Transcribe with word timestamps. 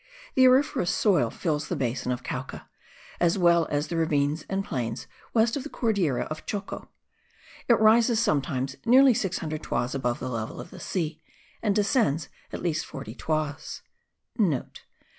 The 0.33 0.47
auriferous 0.47 0.89
soil 0.89 1.29
fills 1.29 1.67
the 1.67 1.75
basin 1.75 2.11
of 2.11 2.23
Cauca, 2.23 2.67
as 3.19 3.37
well 3.37 3.67
as 3.69 3.85
the 3.85 3.97
ravines 3.97 4.45
and 4.49 4.65
plains 4.65 5.05
west 5.31 5.55
of 5.55 5.61
the 5.61 5.69
Cordillera 5.69 6.23
of 6.23 6.43
Choco; 6.47 6.89
it 7.67 7.79
rises 7.79 8.19
sometimes 8.19 8.75
nearly 8.83 9.13
600 9.13 9.61
toises 9.61 9.93
above 9.93 10.17
the 10.19 10.27
level 10.27 10.59
of 10.59 10.71
the 10.71 10.79
sea, 10.79 11.21
and 11.61 11.75
descends 11.75 12.29
at 12.51 12.63
least 12.63 12.83
40 12.83 13.13
toises. 13.13 13.83